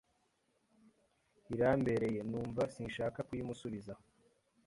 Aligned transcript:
irambereye 1.53 2.19
numva 2.29 2.61
sinshaka 2.73 3.19
kuyimusubiza 3.27 3.93